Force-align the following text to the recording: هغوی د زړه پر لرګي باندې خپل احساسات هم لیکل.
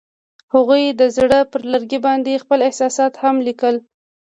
هغوی 0.53 0.83
د 0.99 1.01
زړه 1.17 1.39
پر 1.51 1.61
لرګي 1.73 1.99
باندې 2.05 2.41
خپل 2.43 2.59
احساسات 2.67 3.13
هم 3.23 3.35
لیکل. 3.47 3.75